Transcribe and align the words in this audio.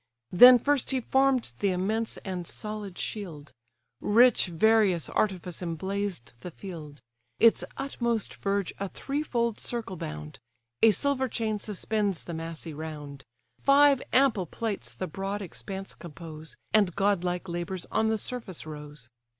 Then 0.31 0.57
first 0.57 0.89
he 0.89 0.99
form'd 0.99 1.51
the 1.59 1.69
immense 1.69 2.17
and 2.25 2.47
solid 2.47 2.97
shield; 2.97 3.53
Rich 3.99 4.47
various 4.47 5.09
artifice 5.09 5.61
emblazed 5.61 6.33
the 6.39 6.49
field; 6.49 7.03
Its 7.37 7.63
utmost 7.77 8.33
verge 8.33 8.73
a 8.79 8.89
threefold 8.89 9.59
circle 9.59 9.95
bound; 9.97 10.39
A 10.81 10.89
silver 10.89 11.27
chain 11.29 11.59
suspends 11.59 12.23
the 12.23 12.33
massy 12.33 12.73
round; 12.73 13.25
Five 13.61 14.01
ample 14.11 14.47
plates 14.47 14.95
the 14.95 15.05
broad 15.05 15.39
expanse 15.43 15.93
compose, 15.93 16.57
And 16.73 16.95
godlike 16.95 17.47
labours 17.47 17.85
on 17.91 18.07
the 18.07 18.17
surface 18.17 18.65
rose. 18.65 19.07